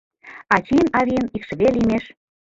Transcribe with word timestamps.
Ачийын-авийын 0.55 1.27
икшыве 1.37 1.67
лиймеш 1.75 2.05